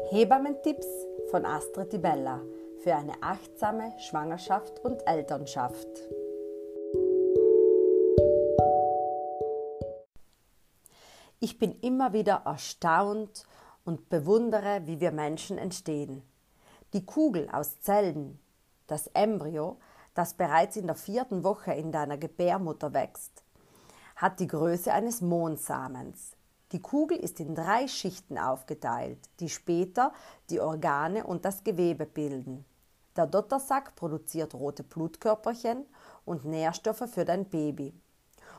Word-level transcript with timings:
Hebammentipps 0.00 0.86
von 1.30 1.44
Astrid 1.44 1.92
Di 1.92 1.98
Bella 1.98 2.40
für 2.82 2.94
eine 2.94 3.14
achtsame 3.20 3.92
Schwangerschaft 3.98 4.80
und 4.80 5.06
Elternschaft. 5.06 5.86
Ich 11.40 11.58
bin 11.58 11.78
immer 11.80 12.12
wieder 12.12 12.42
erstaunt 12.44 13.46
und 13.84 14.08
bewundere, 14.08 14.82
wie 14.86 15.00
wir 15.00 15.12
Menschen 15.12 15.58
entstehen. 15.58 16.22
Die 16.92 17.04
Kugel 17.04 17.48
aus 17.50 17.80
Zellen, 17.80 18.38
das 18.86 19.08
Embryo, 19.08 19.78
das 20.14 20.34
bereits 20.34 20.76
in 20.76 20.86
der 20.86 20.96
vierten 20.96 21.44
Woche 21.44 21.72
in 21.72 21.92
deiner 21.92 22.16
Gebärmutter 22.16 22.94
wächst, 22.94 23.44
hat 24.16 24.40
die 24.40 24.46
Größe 24.46 24.92
eines 24.92 25.20
Mondsamens. 25.20 26.36
Die 26.72 26.80
Kugel 26.80 27.18
ist 27.18 27.38
in 27.38 27.54
drei 27.54 27.86
Schichten 27.86 28.38
aufgeteilt, 28.38 29.18
die 29.40 29.50
später 29.50 30.12
die 30.48 30.58
Organe 30.60 31.26
und 31.26 31.44
das 31.44 31.64
Gewebe 31.64 32.06
bilden. 32.06 32.64
Der 33.14 33.26
Dottersack 33.26 33.94
produziert 33.94 34.54
rote 34.54 34.82
Blutkörperchen 34.82 35.84
und 36.24 36.46
Nährstoffe 36.46 37.10
für 37.12 37.26
dein 37.26 37.44
Baby. 37.44 37.92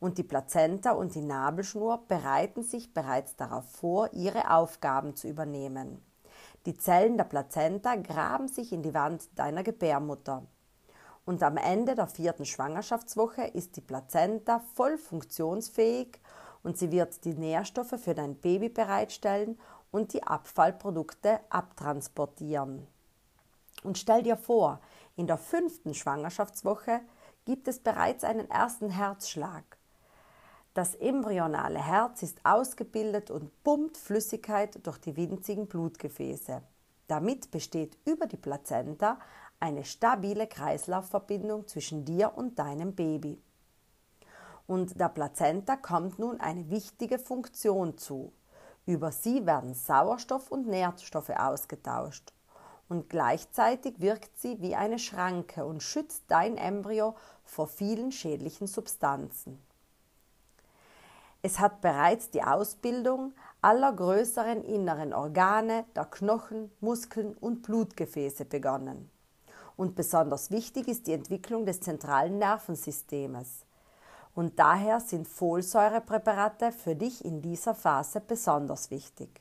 Und 0.00 0.18
die 0.18 0.22
Plazenta 0.22 0.90
und 0.90 1.14
die 1.14 1.22
Nabelschnur 1.22 2.04
bereiten 2.06 2.62
sich 2.62 2.92
bereits 2.92 3.36
darauf 3.36 3.64
vor, 3.70 4.12
ihre 4.12 4.50
Aufgaben 4.50 5.16
zu 5.16 5.26
übernehmen. 5.26 6.04
Die 6.66 6.76
Zellen 6.76 7.16
der 7.16 7.24
Plazenta 7.24 7.94
graben 7.94 8.48
sich 8.48 8.72
in 8.72 8.82
die 8.82 8.92
Wand 8.92 9.30
deiner 9.38 9.62
Gebärmutter. 9.62 10.42
Und 11.24 11.42
am 11.42 11.56
Ende 11.56 11.94
der 11.94 12.06
vierten 12.06 12.44
Schwangerschaftswoche 12.44 13.44
ist 13.44 13.76
die 13.76 13.80
Plazenta 13.80 14.60
voll 14.74 14.98
funktionsfähig 14.98 16.20
und 16.64 16.76
sie 16.76 16.90
wird 16.90 17.24
die 17.24 17.34
Nährstoffe 17.34 17.94
für 18.02 18.14
dein 18.14 18.34
Baby 18.34 18.68
bereitstellen 18.68 19.60
und 19.92 20.12
die 20.12 20.24
Abfallprodukte 20.24 21.38
abtransportieren. 21.50 22.88
Und 23.84 23.98
stell 23.98 24.22
dir 24.22 24.36
vor, 24.36 24.80
in 25.14 25.28
der 25.28 25.38
fünften 25.38 25.94
Schwangerschaftswoche 25.94 27.00
gibt 27.44 27.68
es 27.68 27.78
bereits 27.78 28.24
einen 28.24 28.50
ersten 28.50 28.90
Herzschlag. 28.90 29.62
Das 30.72 30.96
embryonale 30.96 31.78
Herz 31.78 32.22
ist 32.22 32.40
ausgebildet 32.44 33.30
und 33.30 33.62
pumpt 33.62 33.96
Flüssigkeit 33.96 34.84
durch 34.84 34.98
die 34.98 35.16
winzigen 35.16 35.68
Blutgefäße. 35.68 36.62
Damit 37.06 37.50
besteht 37.50 37.96
über 38.06 38.26
die 38.26 38.38
Plazenta 38.38 39.18
eine 39.60 39.84
stabile 39.84 40.46
Kreislaufverbindung 40.46 41.68
zwischen 41.68 42.04
dir 42.04 42.32
und 42.34 42.58
deinem 42.58 42.94
Baby 42.94 43.40
und 44.66 44.98
der 44.98 45.08
Plazenta 45.08 45.76
kommt 45.76 46.18
nun 46.18 46.40
eine 46.40 46.70
wichtige 46.70 47.18
Funktion 47.18 47.98
zu. 47.98 48.32
Über 48.86 49.12
sie 49.12 49.46
werden 49.46 49.74
Sauerstoff 49.74 50.50
und 50.50 50.66
Nährstoffe 50.66 51.30
ausgetauscht 51.30 52.32
und 52.88 53.08
gleichzeitig 53.08 54.00
wirkt 54.00 54.38
sie 54.38 54.60
wie 54.60 54.74
eine 54.74 54.98
Schranke 54.98 55.64
und 55.64 55.82
schützt 55.82 56.24
dein 56.28 56.56
Embryo 56.56 57.14
vor 57.42 57.66
vielen 57.66 58.12
schädlichen 58.12 58.66
Substanzen. 58.66 59.58
Es 61.42 61.58
hat 61.58 61.82
bereits 61.82 62.30
die 62.30 62.42
Ausbildung 62.42 63.34
aller 63.60 63.92
größeren 63.92 64.64
inneren 64.64 65.12
Organe, 65.12 65.84
der 65.94 66.06
Knochen, 66.06 66.70
Muskeln 66.80 67.34
und 67.34 67.62
Blutgefäße 67.62 68.46
begonnen. 68.46 69.10
Und 69.76 69.94
besonders 69.94 70.50
wichtig 70.50 70.88
ist 70.88 71.06
die 71.06 71.12
Entwicklung 71.12 71.66
des 71.66 71.80
zentralen 71.80 72.38
Nervensystems 72.38 73.64
und 74.34 74.58
daher 74.58 75.00
sind 75.00 75.28
Folsäurepräparate 75.28 76.72
für 76.72 76.96
dich 76.96 77.24
in 77.24 77.40
dieser 77.40 77.74
Phase 77.74 78.20
besonders 78.20 78.90
wichtig. 78.90 79.40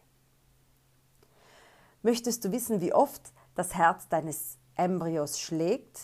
Möchtest 2.03 2.45
du 2.45 2.52
wissen, 2.52 2.81
wie 2.81 2.94
oft 2.94 3.34
das 3.56 3.73
Herz 3.75 4.07
deines 4.09 4.57
Embryos 4.75 5.40
schlägt? 5.40 6.00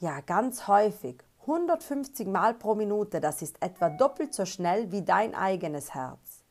Ja, 0.00 0.20
ganz 0.20 0.66
häufig. 0.66 1.22
150 1.42 2.28
Mal 2.28 2.54
pro 2.54 2.74
Minute, 2.74 3.20
das 3.20 3.42
ist 3.42 3.56
etwa 3.60 3.90
doppelt 3.90 4.34
so 4.34 4.44
schnell 4.44 4.92
wie 4.92 5.02
dein 5.02 5.34
eigenes 5.34 5.94
Herz. 5.94 6.44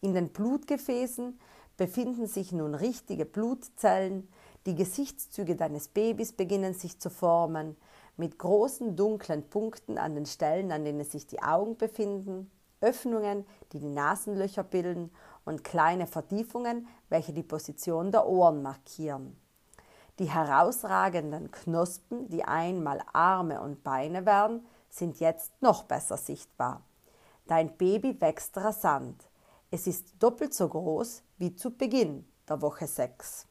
In 0.00 0.14
den 0.14 0.30
Blutgefäßen 0.30 1.38
befinden 1.76 2.26
sich 2.26 2.52
nun 2.52 2.74
richtige 2.74 3.26
Blutzellen, 3.26 4.28
die 4.66 4.74
Gesichtszüge 4.74 5.56
deines 5.56 5.88
Babys 5.88 6.32
beginnen 6.32 6.72
sich 6.72 6.98
zu 6.98 7.10
formen, 7.10 7.76
mit 8.16 8.38
großen 8.38 8.96
dunklen 8.96 9.48
Punkten 9.48 9.98
an 9.98 10.14
den 10.14 10.26
Stellen, 10.26 10.72
an 10.72 10.84
denen 10.84 11.04
sich 11.04 11.26
die 11.26 11.42
Augen 11.42 11.76
befinden, 11.76 12.50
Öffnungen, 12.80 13.46
die 13.72 13.80
die 13.80 13.88
Nasenlöcher 13.88 14.62
bilden 14.62 15.10
und 15.44 15.64
kleine 15.64 16.06
Vertiefungen, 16.06 16.86
welche 17.08 17.32
die 17.32 17.42
Position 17.42 18.12
der 18.12 18.26
Ohren 18.26 18.62
markieren. 18.62 19.36
Die 20.18 20.30
herausragenden 20.30 21.50
Knospen, 21.50 22.28
die 22.28 22.44
einmal 22.44 23.00
Arme 23.12 23.60
und 23.60 23.82
Beine 23.82 24.26
werden, 24.26 24.64
sind 24.88 25.18
jetzt 25.18 25.60
noch 25.60 25.84
besser 25.84 26.16
sichtbar. 26.16 26.82
Dein 27.46 27.76
Baby 27.76 28.20
wächst 28.20 28.56
rasant. 28.56 29.28
Es 29.70 29.88
ist 29.88 30.14
doppelt 30.20 30.54
so 30.54 30.68
groß 30.68 31.22
wie 31.38 31.54
zu 31.54 31.76
Beginn 31.76 32.28
der 32.48 32.62
Woche 32.62 32.86
6. 32.86 33.46